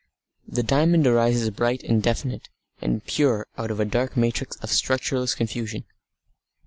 [0.47, 2.49] The diamond arises bright, definite,
[2.81, 5.83] and pure out of a dark matrix of structureless confusion.